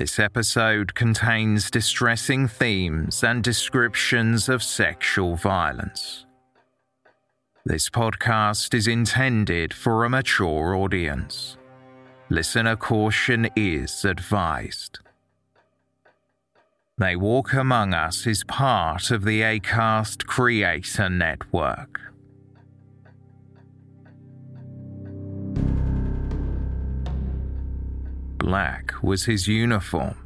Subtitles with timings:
[0.00, 6.24] This episode contains distressing themes and descriptions of sexual violence.
[7.66, 11.58] This podcast is intended for a mature audience.
[12.30, 15.00] Listener caution is advised.
[16.96, 22.09] They Walk Among Us is part of the ACAST Creator Network.
[28.40, 30.16] Black was his uniform.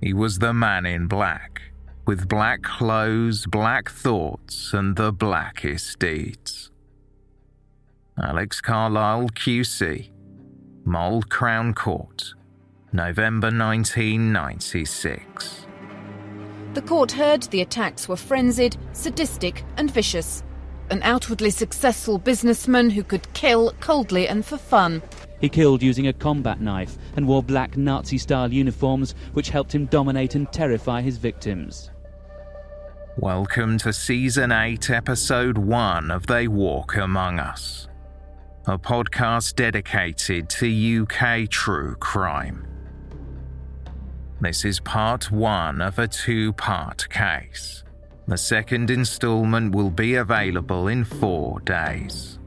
[0.00, 1.62] He was the man in black,
[2.04, 6.72] with black clothes, black thoughts, and the blackest deeds.
[8.20, 10.10] Alex Carlile QC,
[10.84, 12.34] Mold Crown Court,
[12.92, 15.66] November 1996.
[16.74, 20.42] The court heard the attacks were frenzied, sadistic, and vicious.
[20.90, 25.02] An outwardly successful businessman who could kill coldly and for fun.
[25.42, 29.86] He killed using a combat knife and wore black Nazi style uniforms, which helped him
[29.86, 31.90] dominate and terrify his victims.
[33.16, 37.88] Welcome to Season 8, Episode 1 of They Walk Among Us,
[38.66, 42.64] a podcast dedicated to UK true crime.
[44.40, 47.82] This is part one of a two part case.
[48.28, 52.38] The second installment will be available in four days.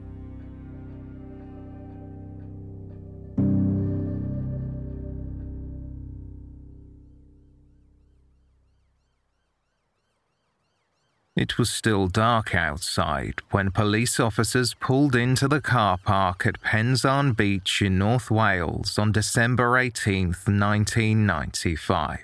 [11.36, 17.36] It was still dark outside when police officers pulled into the car park at Pensarn
[17.36, 22.20] Beach in North Wales on December 18, 1995.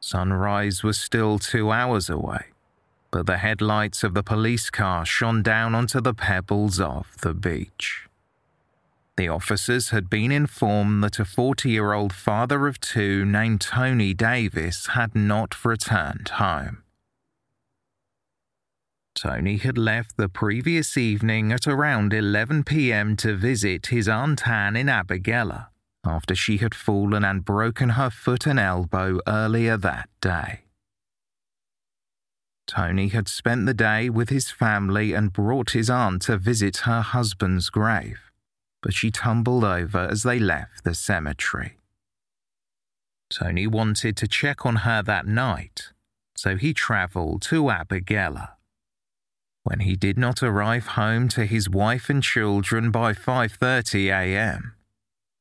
[0.00, 2.46] Sunrise was still two hours away,
[3.12, 8.08] but the headlights of the police car shone down onto the pebbles of the beach.
[9.16, 14.12] The officers had been informed that a 40 year old father of two named Tony
[14.12, 16.82] Davis had not returned home.
[19.20, 24.76] Tony had left the previous evening at around 11 pm to visit his Aunt Anne
[24.76, 25.66] in Abergele
[26.06, 30.60] after she had fallen and broken her foot and elbow earlier that day.
[32.68, 37.00] Tony had spent the day with his family and brought his aunt to visit her
[37.00, 38.30] husband's grave,
[38.82, 41.76] but she tumbled over as they left the cemetery.
[43.30, 45.88] Tony wanted to check on her that night,
[46.36, 48.50] so he travelled to Abergele.
[49.68, 54.74] When he did not arrive home to his wife and children by 5:30 a.m.,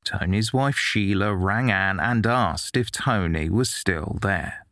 [0.03, 4.65] Tony's wife Sheila rang Anne and asked if Tony was still there.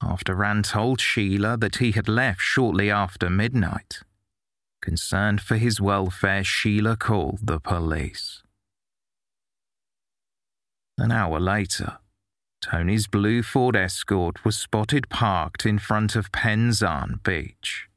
[0.00, 3.98] After Anne told Sheila that he had left shortly after midnight,
[4.80, 8.44] concerned for his welfare, Sheila called the police.
[10.96, 11.98] An hour later,
[12.70, 17.88] Tony's blue Ford Escort was spotted parked in front of Pensarn Beach.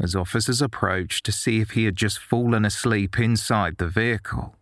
[0.00, 4.56] as officers approached to see if he had just fallen asleep inside the vehicle.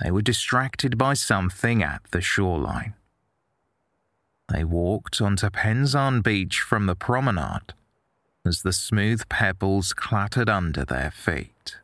[0.00, 2.94] They were distracted by something at the shoreline.
[4.48, 7.74] They walked onto Pensarn Beach from the promenade
[8.46, 11.78] as the smooth pebbles clattered under their feet.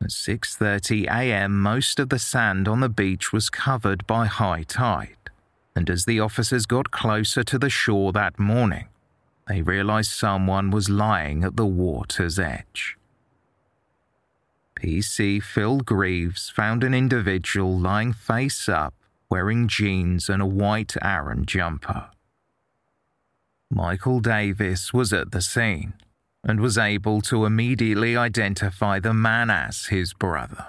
[0.00, 5.30] At 6:30 a.m., most of the sand on the beach was covered by high tide,
[5.74, 8.88] and as the officers got closer to the shore that morning,
[9.48, 12.96] they realized someone was lying at the water's edge.
[14.76, 18.94] PC Phil Greaves found an individual lying face up,
[19.28, 22.10] wearing jeans and a white Aran jumper.
[23.70, 25.94] Michael Davis was at the scene
[26.44, 30.66] and was able to immediately identify the man as his brother.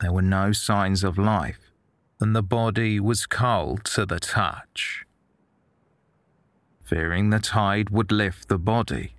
[0.00, 1.72] There were no signs of life,
[2.20, 5.04] and the body was cold to the touch.
[6.82, 9.14] Fearing the tide would lift the body,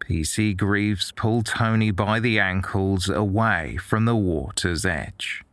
[0.00, 5.44] PC Greaves pulled Tony by the ankles away from the water's edge.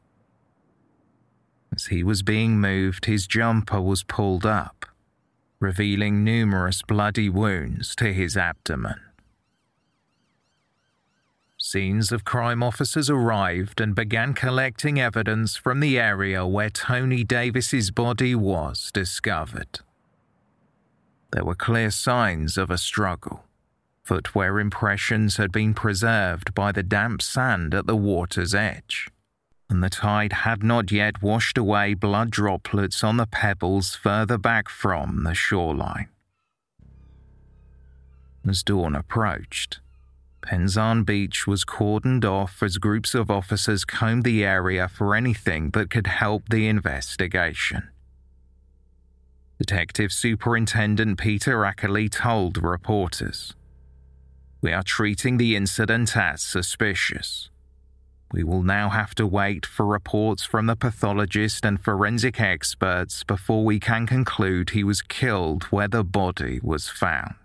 [1.74, 4.86] As he was being moved, his jumper was pulled up,
[5.60, 9.00] revealing numerous bloody wounds to his abdomen.
[11.58, 17.92] Scenes of crime officers arrived and began collecting evidence from the area where Tony Davis's
[17.92, 19.82] body was discovered.
[21.32, 23.44] There were clear signs of a struggle.
[24.04, 29.10] Footwear impressions had been preserved by the damp sand at the water's edge
[29.70, 34.68] and the tide had not yet washed away blood droplets on the pebbles further back
[34.68, 36.10] from the shoreline.
[38.48, 39.80] As dawn approached,
[40.42, 45.90] Pensarn Beach was cordoned off as groups of officers combed the area for anything that
[45.90, 47.90] could help the investigation.
[49.60, 53.54] Detective Superintendent Peter Ackerley told reporters,
[54.62, 57.50] We are treating the incident as suspicious.
[58.32, 63.66] We will now have to wait for reports from the pathologist and forensic experts before
[63.66, 67.36] we can conclude he was killed where the body was found.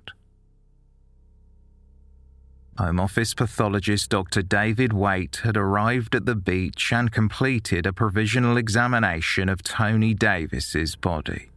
[2.76, 4.42] Home Office pathologist Dr.
[4.42, 10.96] David Waite had arrived at the beach and completed a provisional examination of Tony Davis's
[10.96, 11.50] body.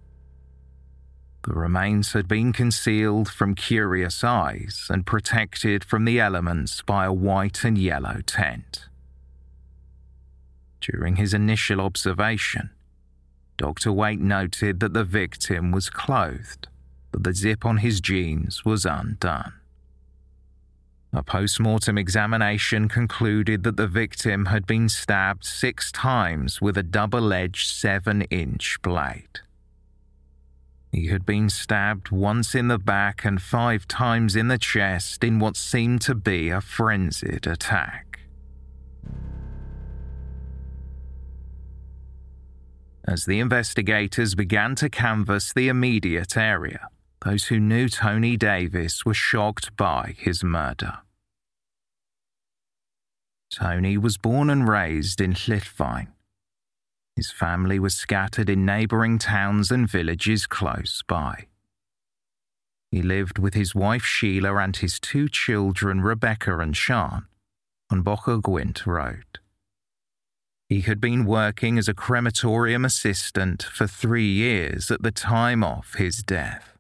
[1.44, 7.14] The remains had been concealed from curious eyes and protected from the elements by a
[7.14, 8.88] white and yellow tent.
[10.80, 12.70] During his initial observation,
[13.58, 13.92] Dr.
[13.92, 16.68] Waite noted that the victim was clothed,
[17.12, 19.54] but the zip on his jeans was undone.
[21.14, 26.84] A post mortem examination concluded that the victim had been stabbed six times with a
[26.84, 29.40] double edged seven inch blade.
[30.92, 35.40] He had been stabbed once in the back and five times in the chest in
[35.40, 38.07] what seemed to be a frenzied attack.
[43.08, 46.90] As the investigators began to canvass the immediate area,
[47.24, 50.98] those who knew Tony Davis were shocked by his murder.
[53.50, 56.08] Tony was born and raised in Llwyffain.
[57.16, 61.48] His family was scattered in neighbouring towns and villages close by.
[62.92, 67.28] He lived with his wife Sheila and his two children, Rebecca and Sean,
[67.90, 69.40] on Bogor Gwynt Road.
[70.70, 75.94] He had been working as a crematorium assistant for three years at the time of
[75.94, 76.78] his death.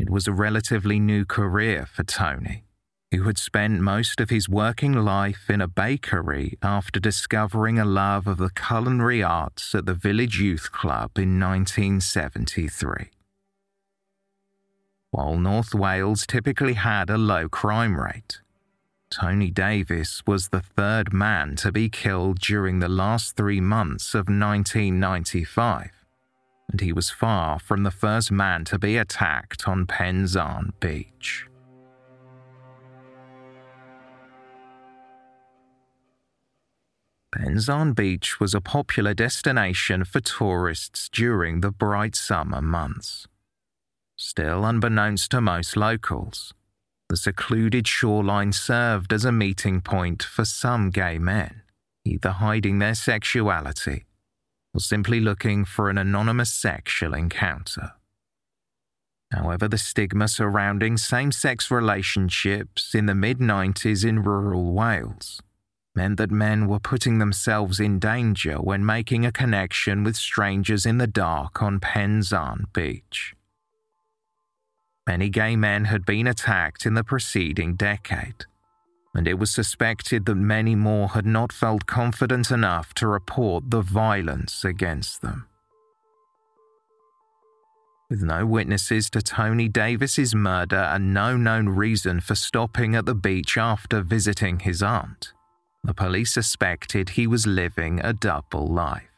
[0.00, 2.64] It was a relatively new career for Tony,
[3.12, 8.26] who had spent most of his working life in a bakery after discovering a love
[8.26, 13.10] of the culinary arts at the Village Youth Club in 1973.
[15.12, 18.40] While North Wales typically had a low crime rate,
[19.18, 24.28] Tony Davis was the third man to be killed during the last three months of
[24.28, 26.04] 1995,
[26.70, 31.46] and he was far from the first man to be attacked on Pensarn Beach.
[37.34, 43.26] Pensarn Beach was a popular destination for tourists during the bright summer months.
[44.14, 46.52] Still unbeknownst to most locals,
[47.08, 51.62] the secluded shoreline served as a meeting point for some gay men,
[52.04, 54.04] either hiding their sexuality
[54.74, 57.92] or simply looking for an anonymous sexual encounter.
[59.32, 65.40] However, the stigma surrounding same sex relationships in the mid 90s in rural Wales
[65.94, 70.98] meant that men were putting themselves in danger when making a connection with strangers in
[70.98, 73.34] the dark on Pensarn Beach.
[75.06, 78.44] Many gay men had been attacked in the preceding decade,
[79.14, 83.80] and it was suspected that many more had not felt confident enough to report the
[83.80, 85.46] violence against them.
[88.08, 93.16] With no witnesses to Tony Davis's murder and no known reason for stopping at the
[93.16, 95.32] beach after visiting his aunt,
[95.82, 99.15] the police suspected he was living a double life.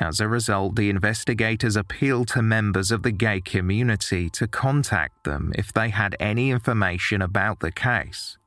[0.00, 5.52] As a result, the investigators appealed to members of the gay community to contact them
[5.56, 8.38] if they had any information about the case,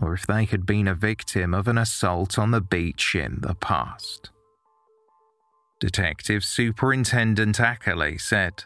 [0.00, 3.54] or if they had been a victim of an assault on the beach in the
[3.54, 4.30] past.
[5.78, 8.64] Detective Superintendent Ackerley said,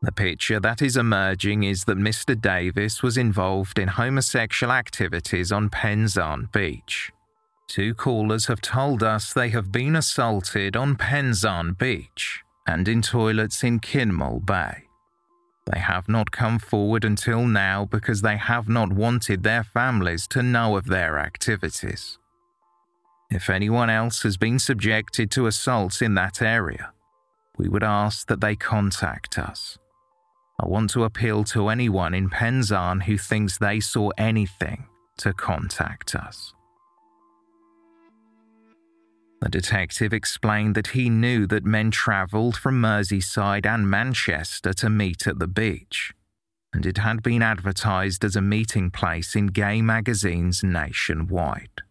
[0.00, 2.40] The picture that is emerging is that Mr.
[2.40, 7.12] Davis was involved in homosexual activities on Pensarn Beach.
[7.68, 13.62] Two callers have told us they have been assaulted on Pensarn Beach and in toilets
[13.62, 14.84] in Kinmel Bay.
[15.70, 20.42] They have not come forward until now because they have not wanted their families to
[20.42, 22.18] know of their activities.
[23.30, 26.92] If anyone else has been subjected to assaults in that area,
[27.58, 29.76] we would ask that they contact us.
[30.58, 34.86] I want to appeal to anyone in Pensarn who thinks they saw anything
[35.18, 36.54] to contact us.
[39.40, 45.26] The detective explained that he knew that men travelled from Merseyside and Manchester to meet
[45.26, 46.12] at the beach,
[46.72, 51.82] and it had been advertised as a meeting place in gay magazines nationwide.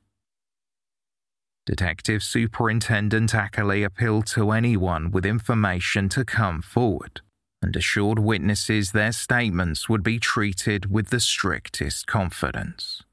[1.66, 7.22] Detective Superintendent Ackerley appealed to anyone with information to come forward
[7.62, 13.04] and assured witnesses their statements would be treated with the strictest confidence.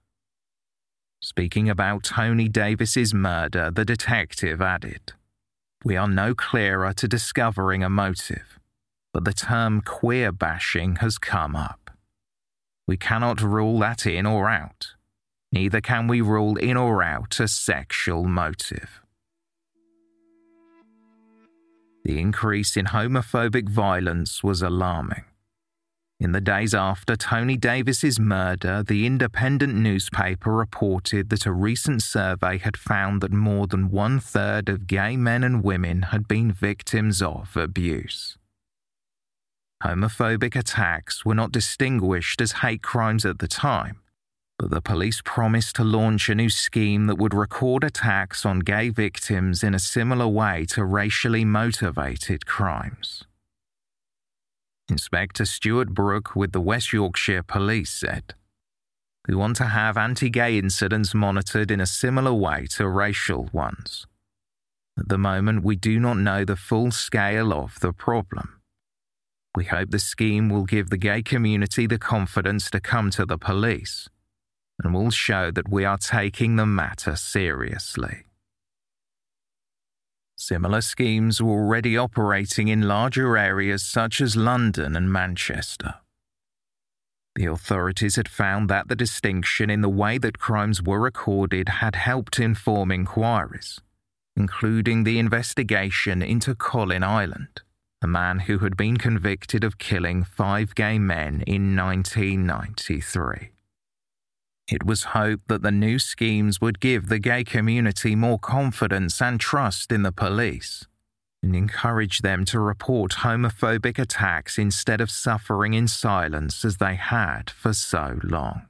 [1.25, 5.15] Speaking about Tony Davis's murder, the detective added,
[5.83, 8.61] We are no clearer to discovering a motive,
[9.11, 11.91] but the term queer bashing has come up.
[12.87, 14.97] We cannot rule that in or out,
[15.51, 19.01] neither can we rule in or out a sexual motive.
[22.05, 25.25] The increase in homophobic violence was alarming.
[26.21, 32.59] In the days after Tony Davis's murder, the independent newspaper reported that a recent survey
[32.59, 37.21] had found that more than one third of gay men and women had been victims
[37.21, 38.39] of abuse.
[39.83, 43.99] Homophobic attacks were not distinguished as hate crimes at the time,
[44.59, 48.89] but the police promised to launch a new scheme that would record attacks on gay
[48.89, 53.25] victims in a similar way to racially motivated crimes.
[54.91, 58.35] Inspector Stuart Brooke with the West Yorkshire Police said,
[59.27, 64.07] We want to have anti gay incidents monitored in a similar way to racial ones.
[64.99, 68.61] At the moment, we do not know the full scale of the problem.
[69.57, 73.39] We hope the scheme will give the gay community the confidence to come to the
[73.39, 74.09] police
[74.83, 78.25] and will show that we are taking the matter seriously.
[80.47, 85.95] Similar schemes were already operating in larger areas such as London and Manchester.
[87.35, 91.95] The authorities had found that the distinction in the way that crimes were recorded had
[91.95, 93.81] helped inform inquiries,
[94.37, 97.63] including the investigation into Colin Ireland,
[98.03, 103.49] a man who had been convicted of killing five gay men in 1993.
[104.67, 109.39] It was hoped that the new schemes would give the gay community more confidence and
[109.39, 110.87] trust in the police
[111.43, 117.51] and encourage them to report homophobic attacks instead of suffering in silence as they had
[117.51, 118.63] for so long.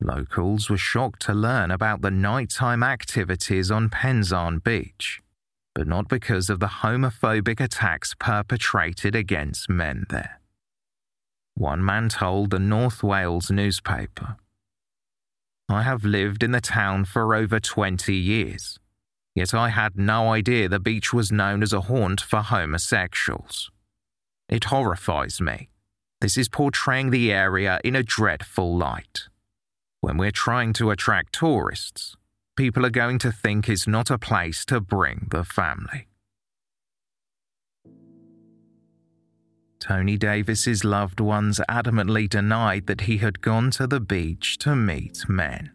[0.00, 5.20] Locals were shocked to learn about the nighttime activities on Pensarn Beach,
[5.74, 10.40] but not because of the homophobic attacks perpetrated against men there
[11.56, 14.36] one man told the North Wales newspaper.
[15.68, 18.78] I have lived in the town for over 20 years,
[19.34, 23.70] yet I had no idea the beach was known as a haunt for homosexuals.
[24.48, 25.70] It horrifies me.
[26.20, 29.22] This is portraying the area in a dreadful light.
[30.02, 32.16] When we're trying to attract tourists,
[32.56, 36.06] people are going to think it's not a place to bring the family.
[39.78, 45.28] Tony Davis's loved ones adamantly denied that he had gone to the beach to meet
[45.28, 45.70] men.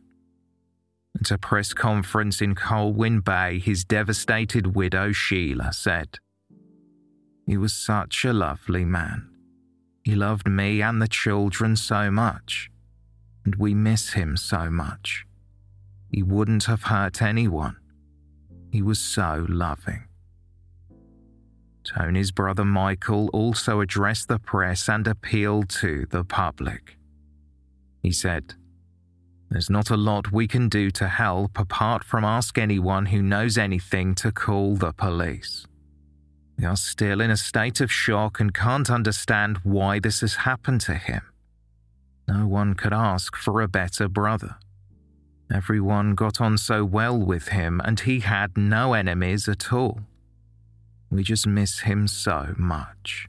[1.20, 6.18] At a press conference in Colwyn Bay, his devastated widow Sheila said,
[7.46, 9.30] He was such a lovely man.
[10.04, 12.72] He loved me and the children so much,
[13.46, 15.26] and we miss him so much.
[16.10, 17.78] He wouldn't have hurt anyone.
[18.72, 20.06] He was so loving.
[21.98, 26.98] Tony's brother Michael also addressed the press and appealed to the public.
[28.02, 28.54] He said,
[29.50, 33.58] There's not a lot we can do to help apart from ask anyone who knows
[33.58, 35.66] anything to call the police.
[36.58, 40.82] We are still in a state of shock and can't understand why this has happened
[40.82, 41.22] to him.
[42.28, 44.56] No one could ask for a better brother.
[45.54, 50.00] Everyone got on so well with him, and he had no enemies at all.
[51.12, 53.28] We just miss him so much.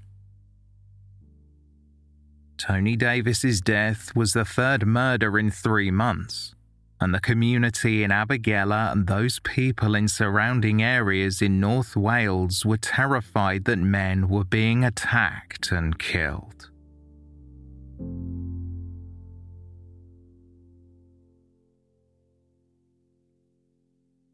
[2.57, 6.55] Tony Davis's death was the third murder in three months,
[7.01, 12.77] and the community in Abergele and those people in surrounding areas in North Wales were
[12.77, 16.71] terrified that men were being attacked and killed.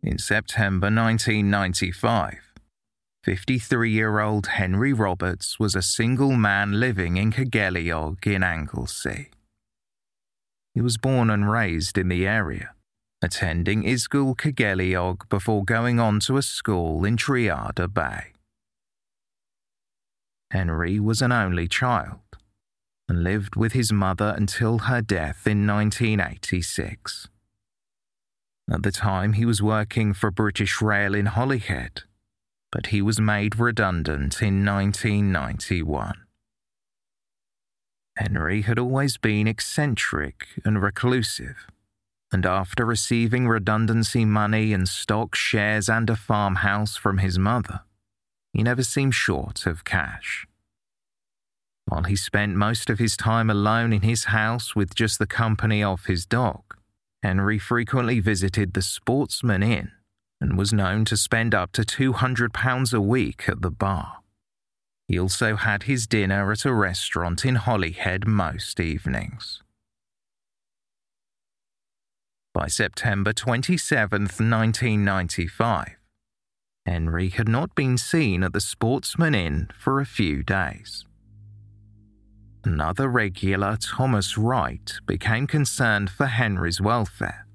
[0.03, 2.48] In September 1995,
[3.29, 9.29] 53 year old Henry Roberts was a single man living in Caergeiliog in Anglesey.
[10.73, 12.71] He was born and raised in the area,
[13.21, 18.33] attending Ysgol Caergeiliog before going on to a school in Trearddur Bay.
[20.51, 22.21] Henry was an only child
[23.11, 27.29] and lived with his mother until her death in 1986.
[28.71, 32.05] At the time, he was working for British Rail in Holyhead,
[32.71, 36.15] but he was made redundant in 1991.
[38.17, 41.67] Henry had always been eccentric and reclusive,
[42.33, 47.81] and after receiving redundancy money and stock shares and a farmhouse from his mother,
[48.53, 50.47] he never seemed short of cash.
[51.87, 55.83] While he spent most of his time alone in his house with just the company
[55.83, 56.63] of his dog,
[57.23, 59.93] Henry frequently visited the Sportsman Inn
[60.41, 64.19] and was known to spend up to £200 a week at the bar.
[65.07, 69.63] He also had his dinner at a restaurant in Holyhead most evenings.
[72.53, 75.97] By September 27, 1995,
[76.87, 81.05] Henry had not been seen at the Sportsman Inn for a few days.
[82.65, 87.48] Another regular, Thomas Wright, became concerned for Henry's welfare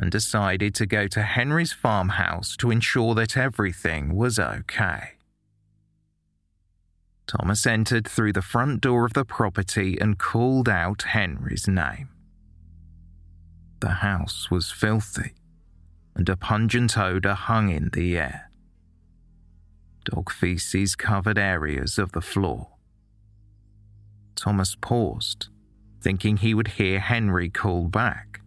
[0.00, 5.10] and decided to go to Henry's farmhouse to ensure that everything was okay.
[7.26, 12.08] Thomas entered through the front door of the property and called out Henry's name.
[13.80, 15.34] The house was filthy,
[16.14, 18.50] and a pungent odour hung in the air.
[20.04, 22.68] Dog feces covered areas of the floor.
[24.34, 25.48] Thomas paused,
[26.00, 28.39] thinking he would hear Henry call back,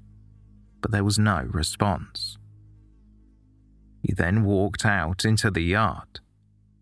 [0.83, 2.37] but there was no response.
[4.03, 6.19] He then walked out into the yard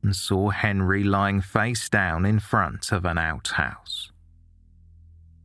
[0.02, 4.12] and saw Henry lying face down in front of an outhouse.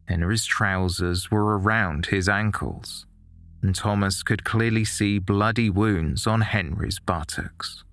[0.06, 3.04] Henry's trousers were around his ankles,
[3.60, 7.84] and Thomas could clearly see bloody wounds on Henry's buttocks.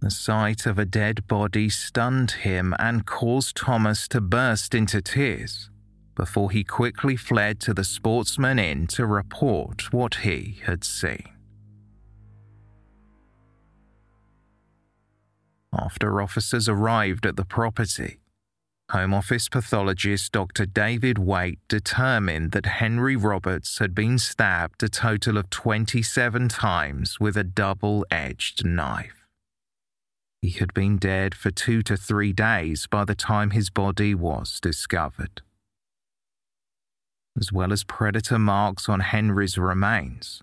[0.00, 5.69] The sight of a dead body stunned him and caused Thomas to burst into tears
[6.20, 11.30] before he quickly fled to the Sportsman Inn to report what he had seen.
[15.72, 18.20] After officers arrived at the property,
[18.90, 20.66] Home Office pathologist Dr.
[20.66, 27.34] David Waite determined that Henry Roberts had been stabbed a total of 27 times with
[27.34, 29.26] a double edged knife.
[30.42, 34.60] He had been dead for two to three days by the time his body was
[34.60, 35.40] discovered.
[37.40, 40.42] As well as predator marks on Henry's remains,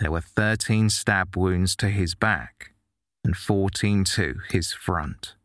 [0.00, 2.72] there were 13 stab wounds to his back
[3.24, 5.36] and 14 to his front.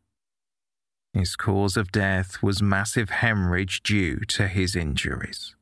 [1.13, 5.55] His cause of death was massive hemorrhage due to his injuries.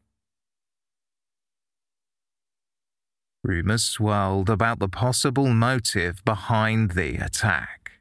[3.44, 7.92] Rumours swirled about the possible motive behind the attack.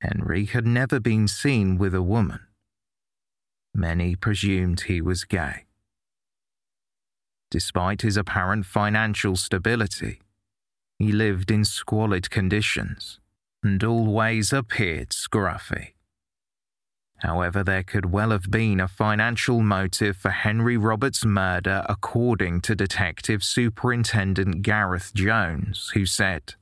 [0.00, 2.40] Henry had never been seen with a woman.
[3.74, 5.63] Many presumed he was gay.
[7.54, 10.20] Despite his apparent financial stability,
[10.98, 13.20] he lived in squalid conditions
[13.62, 15.90] and always appeared scruffy.
[17.18, 22.74] However, there could well have been a financial motive for Henry Roberts' murder, according to
[22.74, 26.54] Detective Superintendent Gareth Jones, who said,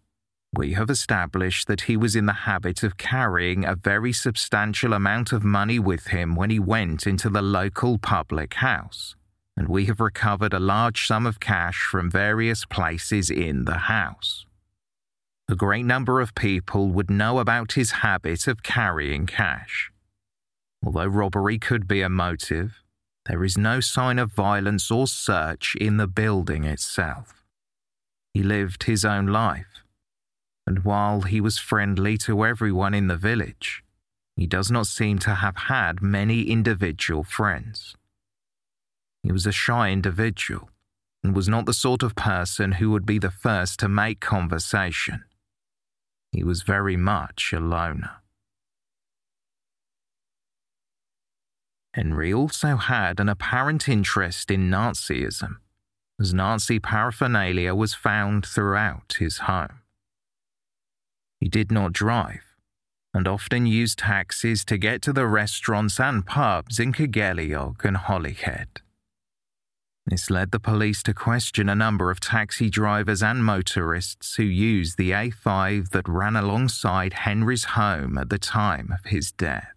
[0.55, 5.33] we have established that he was in the habit of carrying a very substantial amount
[5.33, 9.17] of money with him when he went into the local public house,
[9.57, 14.47] and we have recovered a large sum of cash from various places in the house.
[15.49, 19.93] a great number of people would know about his habit of carrying cash.
[20.85, 22.83] Although robbery could be a motive,
[23.27, 27.45] there is no sign of violence or search in the building itself.
[28.33, 29.85] He lived his own life,
[30.67, 33.85] and while he was friendly to everyone in the village,
[34.35, 37.95] he does not seem to have had many individual friends.
[39.23, 40.71] He was a shy individual
[41.23, 45.25] and was not the sort of person who would be the first to make conversation.
[46.33, 48.23] He was very much a loner.
[51.95, 55.59] Henry also had an apparent interest in Nazism,
[56.19, 59.81] as Nazi paraphernalia was found throughout his home.
[61.39, 62.57] He did not drive,
[63.13, 68.81] and often used taxis to get to the restaurants and pubs in Caergeiliog and Holyhead.
[70.07, 74.99] This led the police to question a number of taxi drivers and motorists who used
[74.99, 79.73] the A5 that ran alongside Henry's home at the time of his death.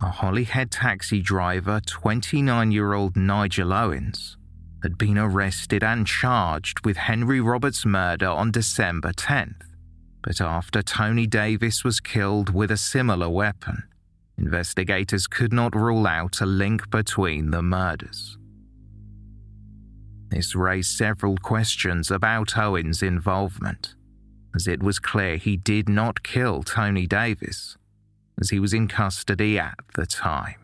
[0.00, 4.36] A Holyhead taxi driver, 29 year old Nigel Owens,
[4.82, 9.62] had been arrested and charged with Henry Roberts' murder on December 10th.
[10.22, 13.84] But after Tony Davis was killed with a similar weapon,
[14.38, 18.36] investigators could not rule out a link between the murders.
[20.30, 23.94] This raised several questions about Owen's involvement,
[24.54, 27.76] as it was clear he did not kill Tony Davis,
[28.40, 30.63] as he was in custody at the time.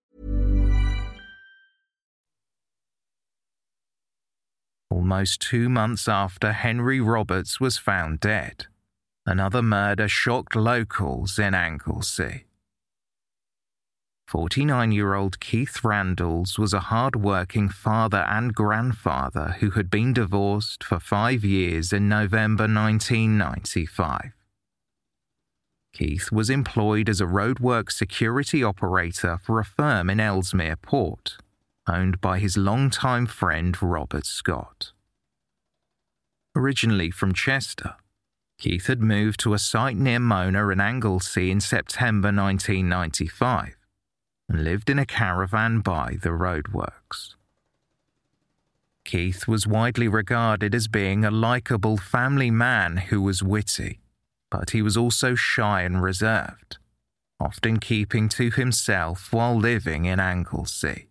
[4.91, 8.65] Almost two months after Henry Roberts was found dead,
[9.25, 12.43] another murder shocked locals in Anglesey.
[14.27, 20.11] 49 year old Keith Randles was a hard working father and grandfather who had been
[20.11, 24.33] divorced for five years in November 1995.
[25.93, 31.37] Keith was employed as a roadwork security operator for a firm in Ellesmere Port,
[31.87, 34.91] owned by his longtime friend Robert Scott.
[36.55, 37.95] Originally from Chester,
[38.59, 43.75] Keith had moved to a site near Mona in Anglesey in September 1995
[44.47, 47.35] and lived in a caravan by the roadworks.
[49.03, 53.99] Keith was widely regarded as being a likable family man who was witty,
[54.49, 56.77] but he was also shy and reserved,
[57.39, 61.07] often keeping to himself while living in Anglesey.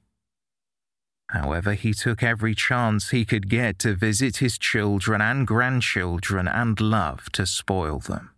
[1.33, 6.81] However, he took every chance he could get to visit his children and grandchildren and
[6.81, 8.31] love to spoil them.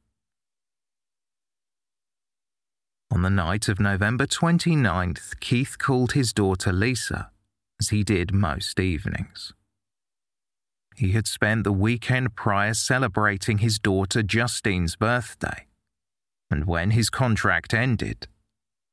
[3.11, 7.31] On the night of November 29th, Keith called his daughter Lisa,
[7.81, 9.55] as he did most evenings.
[10.95, 15.67] He had spent the weekend prior celebrating his daughter Justine's birthday,
[16.51, 18.29] and when his contract ended,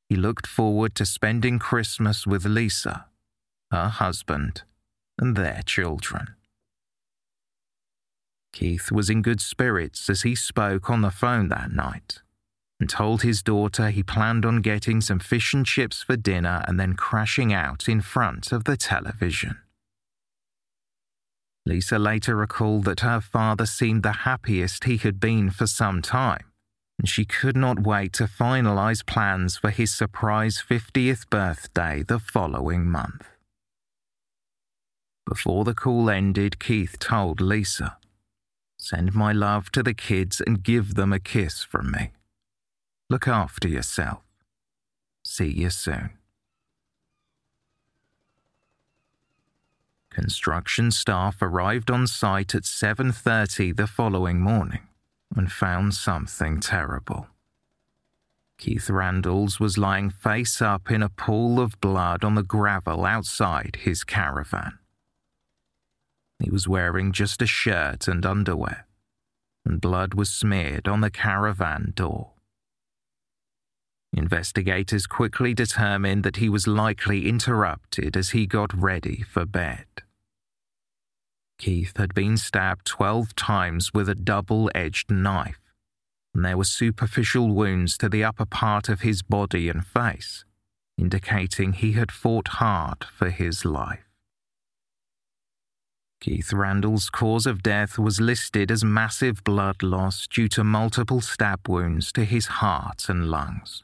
[0.07, 3.08] he looked forward to spending Christmas with Lisa
[3.71, 4.63] her husband,
[5.17, 6.35] and their children.
[8.51, 12.21] Keith was in good spirits as he spoke on the phone that night
[12.79, 16.79] and told his daughter he planned on getting some fish and chips for dinner and
[16.79, 19.57] then crashing out in front of the television.
[21.65, 26.45] Lisa later recalled that her father seemed the happiest he had been for some time,
[26.97, 32.85] and she could not wait to finalize plans for his surprise 50th birthday the following
[32.85, 33.28] month.
[35.29, 37.97] Before the call ended, Keith told Lisa,
[38.79, 42.09] Send my love to the kids and give them a kiss from me.
[43.11, 44.23] Look after yourself.
[45.23, 46.09] See you soon.
[50.09, 54.87] Construction staff arrived on site at 7:30 the following morning
[55.35, 57.27] and found something terrible.
[58.57, 63.77] Keith Randles was lying face up in a pool of blood on the gravel outside
[63.83, 64.79] his caravan.
[66.39, 68.87] He was wearing just a shirt and underwear,
[69.65, 72.31] and blood was smeared on the caravan door.
[74.11, 79.85] Investigators quickly determined that he was likely interrupted as he got ready for bed.
[81.59, 85.59] Keith had been stabbed 12 times with a double edged knife,
[86.33, 90.45] and there were superficial wounds to the upper part of his body and face,
[90.97, 94.08] indicating he had fought hard for his life.
[96.21, 101.69] Keith Randall's cause of death was listed as massive blood loss due to multiple stab
[101.69, 103.83] wounds to his heart and lungs.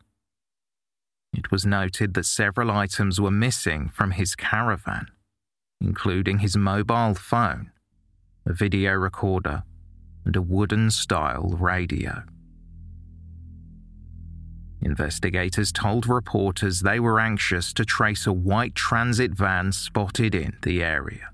[1.32, 5.08] It was noted that several items were missing from his caravan,
[5.80, 7.72] including his mobile phone,
[8.46, 9.64] a video recorder,
[10.26, 12.24] and a wooden style radio.
[14.82, 20.84] Investigators told reporters they were anxious to trace a white transit van spotted in the
[20.84, 21.30] area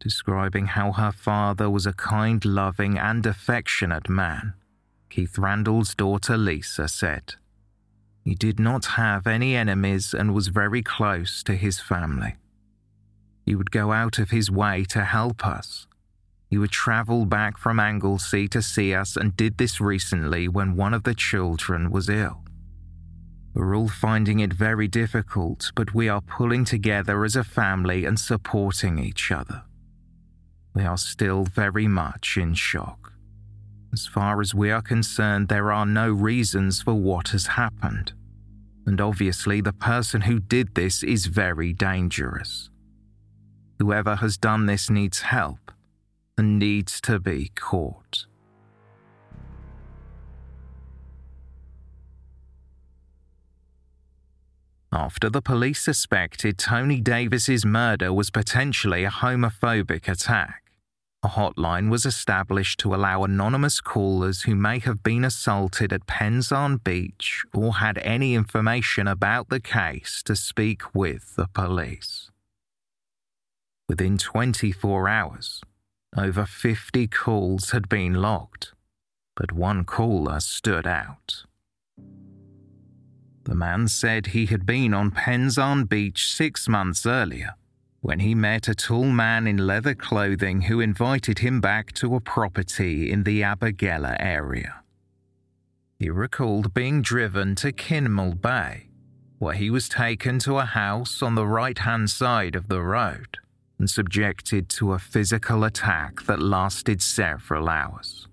[0.00, 4.54] describing how her father was a kind, loving, and affectionate man.
[5.10, 7.34] Keith Randall's daughter Lisa said,
[8.24, 12.36] He did not have any enemies and was very close to his family.
[13.44, 15.86] He would go out of his way to help us.
[16.50, 20.94] He would travel back from Anglesey to see us and did this recently when one
[20.94, 22.42] of the children was ill.
[23.54, 28.18] We're all finding it very difficult, but we are pulling together as a family and
[28.18, 29.62] supporting each other.
[30.78, 33.12] We are still very much in shock.
[33.92, 38.12] As far as we are concerned, there are no reasons for what has happened.
[38.86, 42.70] And obviously, the person who did this is very dangerous.
[43.80, 45.72] Whoever has done this needs help
[46.36, 48.26] and needs to be caught.
[54.92, 60.67] After the police suspected Tony Davis's murder was potentially a homophobic attack,
[61.22, 66.82] a hotline was established to allow anonymous callers who may have been assaulted at Pensarn
[66.82, 72.30] Beach or had any information about the case to speak with the police.
[73.88, 75.60] Within 24 hours,
[76.16, 78.70] over 50 calls had been logged,
[79.34, 81.44] but one caller stood out.
[83.44, 87.56] The man said he had been on Pensarn Beach six months earlier
[88.00, 92.20] when he met a tall man in leather clothing who invited him back to a
[92.20, 94.82] property in the Abergele area.
[95.98, 98.88] He recalled being driven to Kinmel Bay,
[99.38, 103.38] where he was taken to a house on the right hand side of the road
[103.78, 108.28] and subjected to a physical attack that lasted several hours.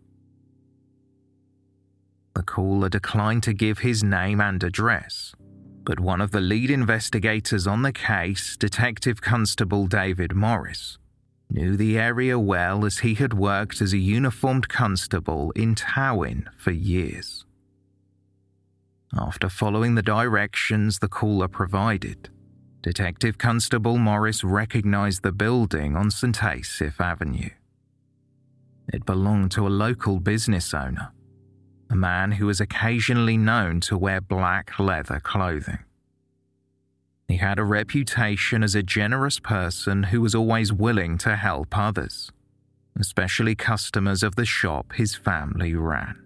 [2.36, 5.34] The caller declined to give his name and address,
[5.86, 10.98] but one of the lead investigators on the case, Detective Constable David Morris,
[11.50, 16.71] knew the area well as he had worked as a uniformed constable in Towyn for
[16.71, 17.45] years.
[19.15, 22.30] After following the directions the caller provided,
[22.82, 26.43] Detective Constable Morris recognized the building on St.
[26.43, 27.50] Asaph Avenue.
[28.91, 31.12] It belonged to a local business owner
[31.89, 35.80] a man who was occasionally known to wear black leather clothing.
[37.28, 42.32] He had a reputation as a generous person who was always willing to help others,
[43.00, 46.21] especially customers of the shop his family ran.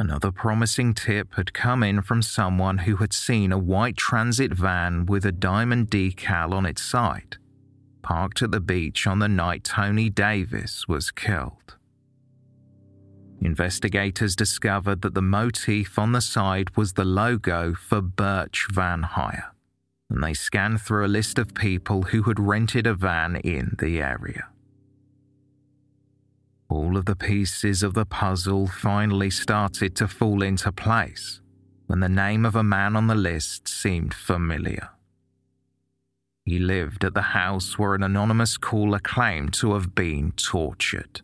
[0.00, 5.06] Another promising tip had come in from someone who had seen a white transit van
[5.06, 7.36] with a diamond decal on its side,
[8.02, 11.77] parked at the beach on the night Tony Davis was killed.
[13.40, 19.52] Investigators discovered that the motif on the side was the logo for Birch Van Hire,
[20.10, 24.00] and they scanned through a list of people who had rented a van in the
[24.00, 24.48] area.
[26.68, 31.40] All of the pieces of the puzzle finally started to fall into place
[31.86, 34.90] when the name of a man on the list seemed familiar.
[36.44, 41.22] He lived at the house where an anonymous caller claimed to have been tortured.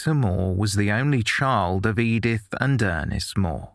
[0.00, 3.72] Peter Moore was the only child of Edith and Ernest Moore.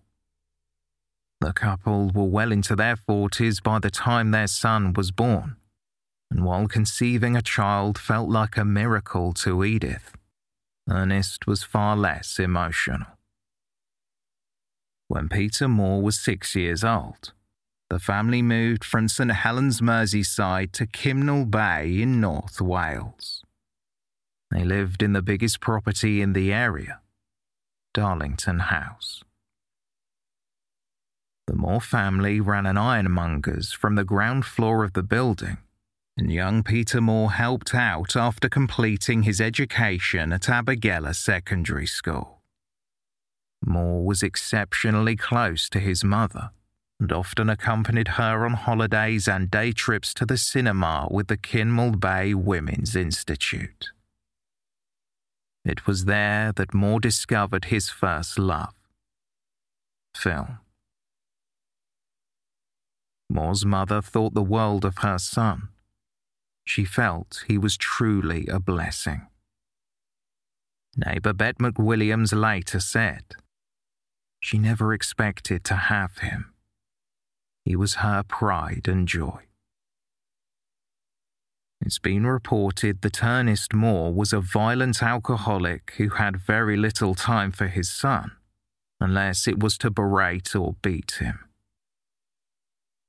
[1.40, 5.58] The couple were well into their 40s by the time their son was born,
[6.32, 10.14] and while conceiving a child felt like a miracle to Edith,
[10.90, 13.20] Ernest was far less emotional.
[15.08, 17.34] When Peter Moore was six years old,
[17.92, 23.45] the family moved from St Helens, Merseyside to Kinmel Bay in North Wales.
[24.52, 27.02] They lived in the biggest property in the area,
[27.94, 29.24] Darlington House.
[31.48, 35.58] The Moore family ran an ironmonger's from the ground floor of the building,
[36.18, 42.42] and young Peter Moore helped out after completing his education at Abergele Secondary School.
[43.64, 46.52] Moore was exceptionally close to his mother
[47.00, 52.00] and often accompanied her on holidays and day trips to the cinema with the Kinmel
[52.00, 53.90] Bay Women's Institute.
[55.66, 58.76] It was there that Moore discovered his first love
[60.16, 60.60] film.
[63.30, 65.70] Moore's mother thought the world of her son.
[66.64, 69.28] She felt he was truly a blessing.
[70.96, 73.24] Neighbour Bet McWilliams later said,
[74.40, 76.54] She never expected to have him.
[77.66, 79.42] He was her pride and joy.
[81.86, 87.52] It's been reported that Ernest Moore was a violent alcoholic who had very little time
[87.52, 88.32] for his son,
[89.00, 91.46] unless it was to berate or beat him.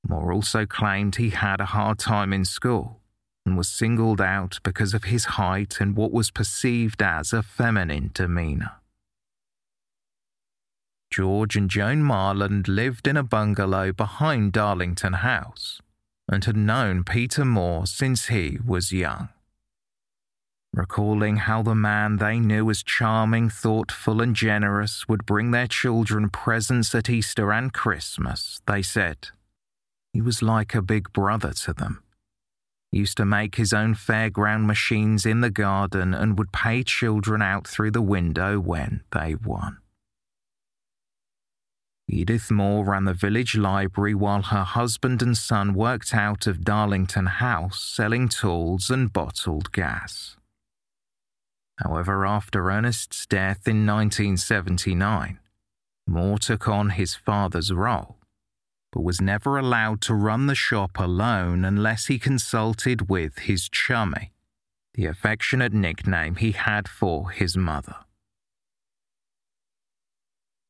[0.06, 3.00] Moore also claimed he had a hard time in school
[3.46, 8.10] and was singled out because of his height and what was perceived as a feminine
[8.12, 8.72] demeanour.
[11.10, 15.80] George and Joan Marland lived in a bungalow behind Darlington House
[16.28, 19.28] and had known Peter Moore since he was young.
[20.72, 26.28] Recalling how the man they knew as charming, thoughtful, and generous would bring their children
[26.28, 29.28] presents at Easter and Christmas, they said,
[30.12, 32.02] He was like a big brother to them.
[32.92, 37.66] Used to make his own fairground machines in the garden and would pay children out
[37.66, 39.78] through the window when they won.
[42.08, 47.26] Edith Moore ran the village library while her husband and son worked out of Darlington
[47.26, 50.36] House selling tools and bottled gas.
[51.78, 55.40] However, after Ernest's death in 1979,
[56.06, 58.18] Moore took on his father's role,
[58.92, 64.30] but was never allowed to run the shop alone unless he consulted with his chummy,
[64.94, 68.05] the affectionate nickname he had for his mother.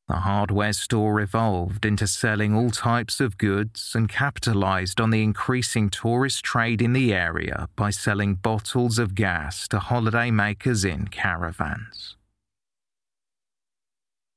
[0.09, 5.91] The hardware store evolved into selling all types of goods and capitalized on the increasing
[5.91, 12.17] tourist trade in the area by selling bottles of gas to holidaymakers in caravans.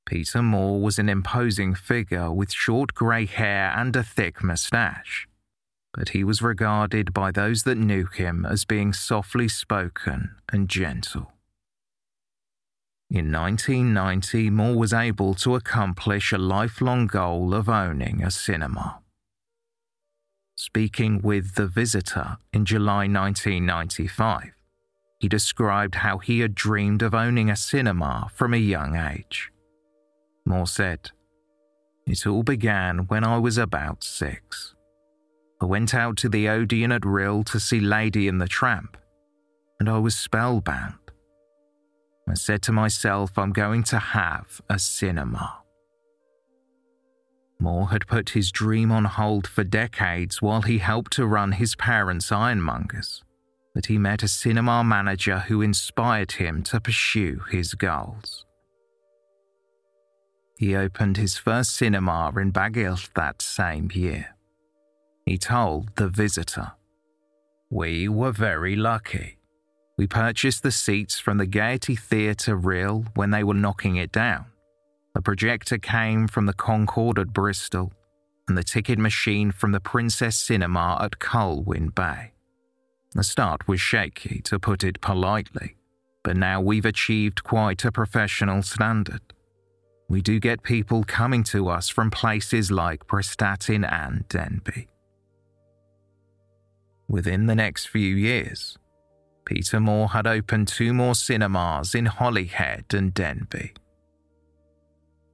[0.07, 5.27] Peter Moore was an imposing figure with short grey hair and a thick moustache,
[5.93, 11.31] but he was regarded by those that knew him as being softly spoken and gentle.
[13.11, 18.99] In 1990, Moore was able to accomplish a lifelong goal of owning a cinema.
[20.55, 24.51] Speaking with The Visitor in July 1995,
[25.19, 29.51] he described how he had dreamed of owning a cinema from a young age.
[30.45, 31.09] Moore said,
[32.05, 34.75] It all began when I was about six.
[35.59, 38.97] I went out to the Odeon at Rhyl to see Lady and the Tramp,
[39.79, 40.98] and I was spellbound.
[42.29, 45.63] I said to myself, I'm going to have a cinema.
[47.59, 51.75] Moore had put his dream on hold for decades while he helped to run his
[51.75, 53.23] parents' ironmongers,
[53.73, 58.45] but he met a cinema manager who inspired him to pursue his goals.
[60.57, 64.35] He opened his first cinema in Bagillt that same year.
[65.25, 66.73] He told The Visitor,
[67.71, 69.38] We were very lucky.
[69.99, 74.45] We purchased the seats from the Gaiety Theatre Rhyl when they were knocking it down.
[75.13, 77.91] The projector came from the Concorde at Bristol,
[78.47, 82.31] and the ticket machine from the Princess Cinema at Colwyn Bay.
[83.13, 85.75] The start was shaky, to put it politely,
[86.23, 89.33] but now we've achieved quite a professional standard.
[90.07, 94.87] We do get people coming to us from places like Prestatyn and Denbigh.
[97.09, 98.77] Within the next few years,
[99.49, 103.75] Peter Moore had opened two more cinemas in Holyhead and Denbigh.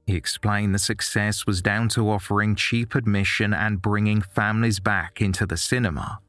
[0.06, 5.44] He explained the success was down to offering cheap admission and bringing families back into
[5.44, 6.20] the cinema,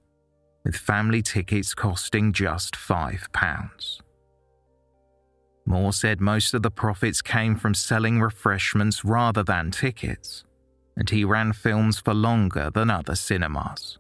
[0.66, 4.02] with family tickets costing just £5.
[5.66, 10.44] Moore said most of the profits came from selling refreshments rather than tickets,
[10.98, 13.98] and he ran films for longer than other cinemas.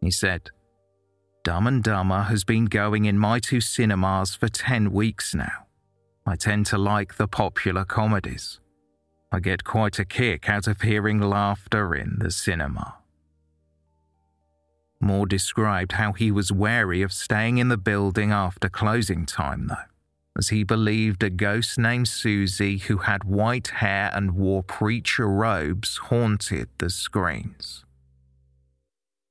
[0.00, 0.50] He said,
[1.42, 5.66] Dumb and Dumber has been going in my two cinemas for 10 weeks now.
[6.26, 8.60] I tend to like the popular comedies.
[9.32, 12.96] I get quite a kick out of hearing laughter in the cinema.
[15.00, 19.88] Moore described how he was wary of staying in the building after closing time, though,
[20.36, 25.96] as he believed a ghost named Susie who had white hair and wore preacher robes
[25.96, 27.86] haunted the screens.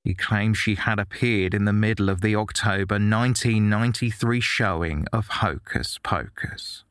[0.10, 6.00] He claimed she had appeared in the middle of the October 1993 showing of Hocus
[6.02, 6.84] Pocus.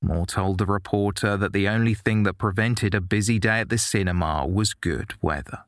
[0.00, 3.76] Moore told the reporter that the only thing that prevented a busy day at the
[3.76, 5.64] cinema was good weather.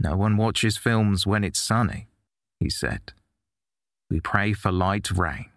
[0.00, 2.08] No one watches films when it's sunny,
[2.58, 3.12] he said.
[4.08, 5.50] We pray for light rain.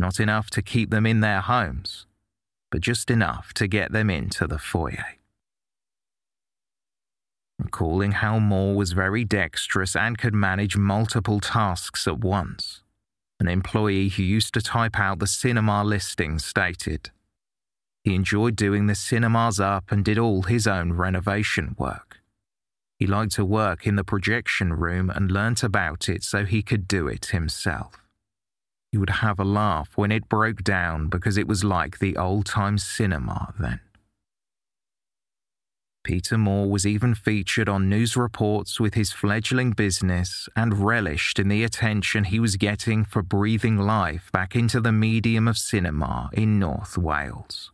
[0.00, 2.06] Not enough to keep them in their homes,
[2.72, 5.19] but just enough to get them into the foyer.
[7.62, 12.82] Recalling how Moore was very dexterous and could manage multiple tasks at once,
[13.38, 17.10] an employee who used to type out the cinema listings stated,
[18.04, 22.18] he enjoyed doing the cinemas up and did all his own renovation work.
[22.98, 26.88] He liked to work in the projection room and learnt about it so he could
[26.88, 28.02] do it himself.
[28.90, 32.46] He would have a laugh when it broke down because it was like the old
[32.46, 33.80] time cinema then.
[36.02, 41.48] Peter Moore was even featured on news reports with his fledgling business and relished in
[41.48, 46.58] the attention he was getting for breathing life back into the medium of cinema in
[46.58, 47.70] North Wales.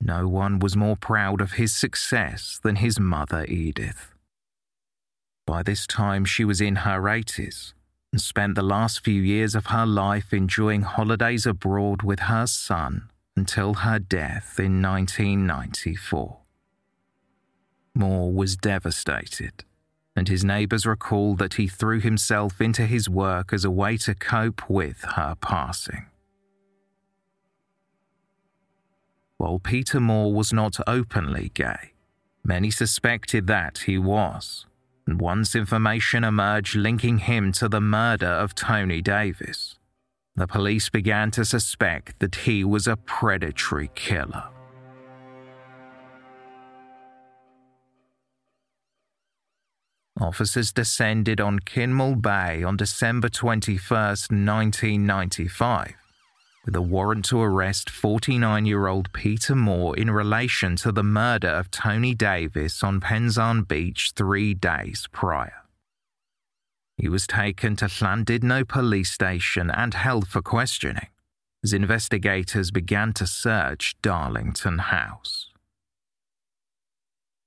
[0.00, 4.14] No one was more proud of his success than his mother, Edith.
[5.46, 7.74] By this time, she was in her 80s
[8.12, 13.10] and spent the last few years of her life enjoying holidays abroad with her son
[13.36, 16.38] until her death in 1994.
[17.94, 19.64] Moore was devastated,
[20.16, 24.14] and his neighbours recalled that he threw himself into his work as a way to
[24.14, 26.06] cope with her passing.
[29.36, 31.92] While Peter Moore was not openly gay,
[32.44, 34.66] many suspected that he was,
[35.06, 39.76] and once information emerged linking him to the murder of Tony Davies,
[40.34, 44.44] the police began to suspect that he was a predatory killer.
[50.20, 55.94] Officers descended on Kinmel Bay on December 21, 1995,
[56.64, 61.48] with a warrant to arrest 49 year old Peter Moore in relation to the murder
[61.48, 65.61] of Tony Davies on Pensarn Beach three days prior.
[66.96, 71.08] He was taken to Llandudno police station and held for questioning
[71.64, 75.48] as investigators began to search Darlington House.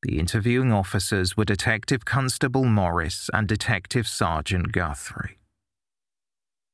[0.04, 5.40] The interviewing officers were Detective Constable Morris and Detective Sergeant Guthrie.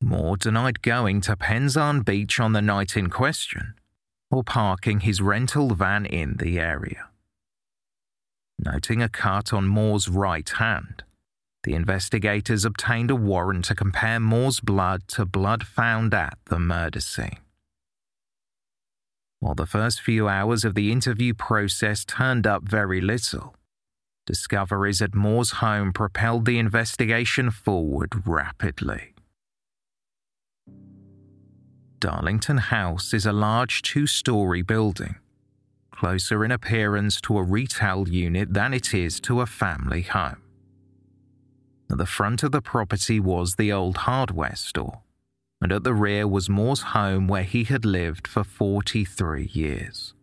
[0.01, 3.75] Moore denied going to Pensarn Beach on the night in question
[4.29, 7.09] or parking his rental van in the area.
[8.57, 11.03] Noting a cut on Moore's right hand,
[11.63, 16.99] the investigators obtained a warrant to compare Moore's blood to blood found at the murder
[16.99, 17.37] scene.
[19.39, 23.55] While the first few hours of the interview process turned up very little,
[24.25, 29.13] discoveries at Moore's home propelled the investigation forward rapidly.
[31.99, 35.15] Darlington House is a large two story building,
[35.91, 40.41] closer in appearance to a retail unit than it is to a family home.
[41.91, 45.01] At the front of the property was the old hardware store,
[45.59, 50.13] and at the rear was Moore's home where he had lived for 43 years.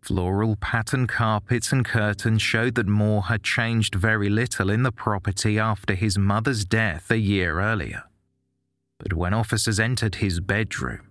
[0.00, 5.58] Floral pattern carpets and curtains showed that Moore had changed very little in the property
[5.58, 8.04] after his mother's death a year earlier.
[8.98, 11.06] But when officers entered his bedroom,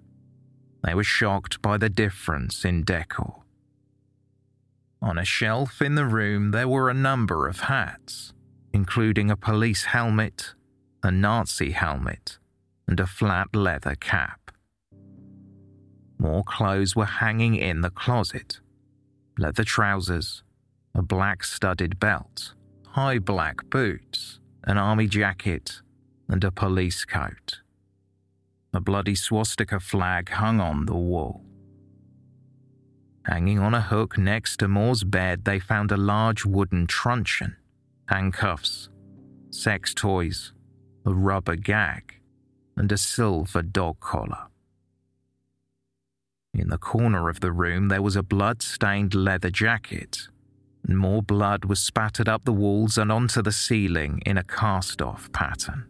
[0.84, 3.41] they were shocked by the difference in decor.
[5.02, 8.34] On a shelf in the room, there were a number of hats,
[8.72, 10.54] including a police helmet,
[11.02, 12.38] a Nazi helmet,
[12.88, 14.52] and a flat leather cap.
[16.20, 18.60] More clothes were hanging in the closet
[19.38, 20.44] leather trousers,
[20.94, 22.54] a black studded belt,
[22.90, 25.82] high black boots, an army jacket,
[26.30, 27.62] and a police coat.
[28.74, 31.44] A bloody swastika flag hung on the wall.
[33.32, 37.56] Hanging on a hook next to Moore's bed, they found a large wooden truncheon,
[38.10, 38.90] handcuffs,
[39.50, 40.52] sex toys,
[41.06, 42.20] a rubber gag,
[42.76, 44.48] and a silver dog collar.
[46.54, 50.28] In the corner of the room, there was a blood stained leather jacket,
[50.86, 55.02] and more blood was spattered up the walls and onto the ceiling in a cast
[55.02, 55.88] off pattern.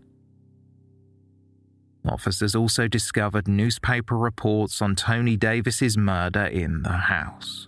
[2.08, 7.68] Officers also discovered newspaper reports on Tony Davies's murder in the house.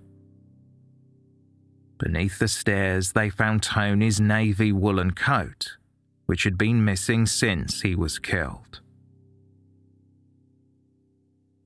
[2.00, 5.78] Beneath the stairs, they found Tony's navy woolen coat,
[6.26, 8.82] which had been missing since he was killed.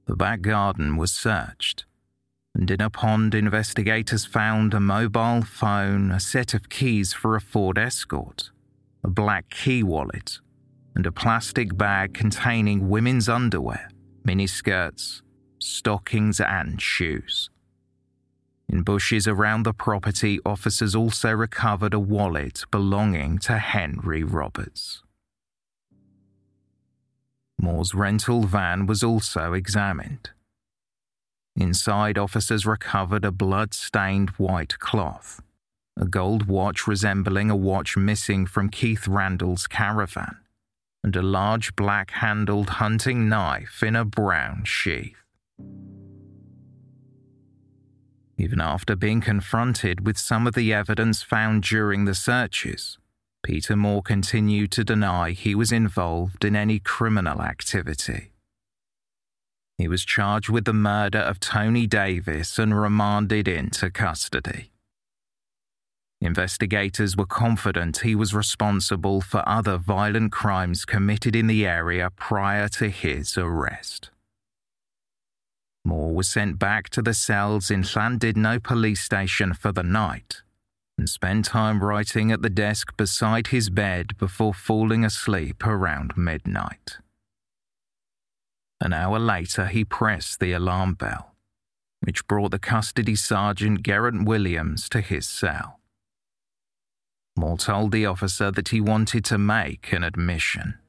[0.06, 1.86] The back garden was searched,
[2.54, 7.42] and in a pond, investigators found a mobile phone, a set of keys for a
[7.42, 8.52] Ford Escort,
[9.04, 10.40] a black key wallet,
[10.98, 13.88] and a plastic bag containing women's underwear,
[14.28, 15.22] miniskirts,
[15.60, 17.52] stockings, and shoes.
[18.68, 25.04] In bushes around the property, officers also recovered a wallet belonging to Henry Roberts.
[27.60, 30.32] Moore's rental van was also examined.
[31.56, 35.44] Inside, officers recovered a blood stained white cloth,
[35.96, 40.38] a gold watch resembling a watch missing from Keith Randles' caravan,
[41.08, 45.16] and a large black handled hunting knife in a brown sheath.
[48.38, 52.98] Even after being confronted with some of the evidence found during the searches,
[53.42, 58.34] Peter Moore continued to deny he was involved in any criminal activity.
[59.78, 64.72] He was charged with the murder of Tony Davies and remanded into custody.
[66.28, 72.68] Investigators were confident he was responsible for other violent crimes committed in the area prior
[72.68, 74.10] to his arrest.
[75.86, 80.42] Moore was sent back to the cells in Llandudno police station for the night
[80.98, 86.98] and spent time writing at the desk beside his bed before falling asleep around midnight.
[88.82, 91.36] An hour later, he pressed the alarm bell,
[92.02, 95.77] which brought the custody sergeant Garrett Williams to his cell.
[97.38, 100.80] Moore told the officer that he wanted to make an admission.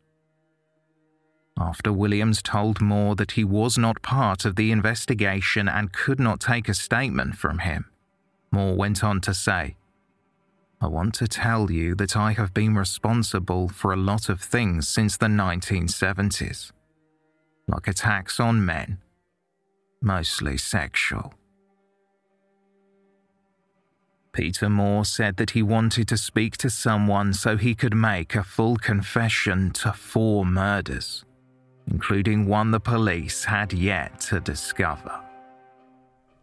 [1.61, 6.41] After Williams told Moore that he was not part of the investigation and could not
[6.41, 7.87] take a statement from him,
[8.51, 9.77] Moore went on to say,
[10.81, 14.87] I want to tell you that I have been responsible for a lot of things
[14.89, 16.71] since the 1970s,
[17.67, 18.99] like attacks on men,
[20.01, 21.35] mostly sexual.
[24.33, 28.45] Peter Moore said that he wanted to speak to someone so he could make a
[28.45, 31.25] full confession to four murders,
[31.87, 35.21] including one the police had yet to discover.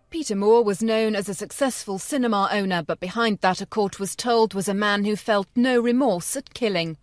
[0.09, 4.15] Peter Moore was known as a successful cinema owner, but behind that, a court was
[4.15, 6.97] told, was a man who felt no remorse at killing.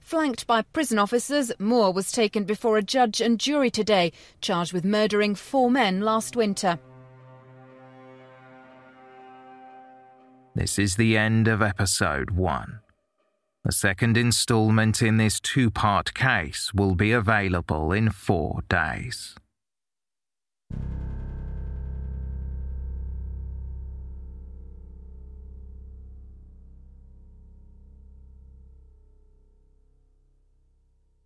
[0.00, 4.84] Flanked by prison officers, Moore was taken before a judge and jury today, charged with
[4.84, 6.78] murdering four men last winter.
[10.56, 12.80] This is the end of episode one.
[13.62, 19.34] The second installment in this two part case will be available in four days.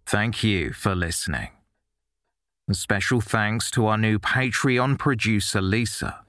[0.07, 1.51] Thank you for listening.
[2.69, 6.25] A special thanks to our new Patreon producer, Lisa,